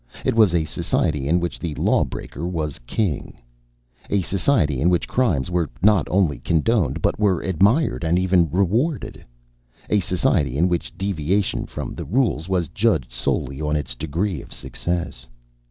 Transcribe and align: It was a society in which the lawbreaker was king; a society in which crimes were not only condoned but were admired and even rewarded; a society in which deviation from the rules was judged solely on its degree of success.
It 0.25 0.33
was 0.33 0.55
a 0.55 0.65
society 0.65 1.27
in 1.27 1.39
which 1.39 1.59
the 1.59 1.75
lawbreaker 1.75 2.47
was 2.47 2.79
king; 2.87 3.37
a 4.09 4.23
society 4.23 4.81
in 4.81 4.89
which 4.89 5.07
crimes 5.07 5.51
were 5.51 5.69
not 5.83 6.07
only 6.09 6.39
condoned 6.39 7.03
but 7.03 7.19
were 7.19 7.41
admired 7.43 8.03
and 8.03 8.17
even 8.17 8.49
rewarded; 8.49 9.23
a 9.91 9.99
society 9.99 10.57
in 10.57 10.67
which 10.67 10.97
deviation 10.97 11.67
from 11.67 11.93
the 11.93 12.03
rules 12.05 12.49
was 12.49 12.67
judged 12.69 13.11
solely 13.11 13.61
on 13.61 13.75
its 13.75 13.93
degree 13.93 14.41
of 14.41 14.51
success. 14.51 15.27